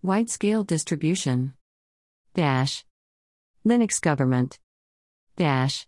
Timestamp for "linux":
3.66-4.00